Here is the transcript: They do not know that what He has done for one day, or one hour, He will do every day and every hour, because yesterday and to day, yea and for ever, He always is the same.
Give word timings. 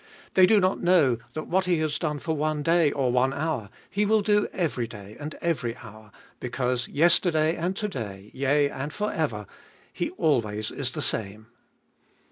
They 0.33 0.47
do 0.47 0.59
not 0.59 0.81
know 0.81 1.19
that 1.33 1.45
what 1.45 1.65
He 1.65 1.77
has 1.77 1.99
done 1.99 2.17
for 2.17 2.35
one 2.35 2.63
day, 2.63 2.91
or 2.91 3.11
one 3.11 3.33
hour, 3.35 3.69
He 3.87 4.03
will 4.03 4.23
do 4.23 4.47
every 4.51 4.87
day 4.87 5.15
and 5.19 5.35
every 5.41 5.77
hour, 5.77 6.09
because 6.39 6.87
yesterday 6.87 7.55
and 7.55 7.75
to 7.75 7.87
day, 7.87 8.31
yea 8.33 8.67
and 8.67 8.91
for 8.91 9.13
ever, 9.13 9.45
He 9.93 10.09
always 10.09 10.71
is 10.71 10.93
the 10.93 11.03
same. 11.03 11.49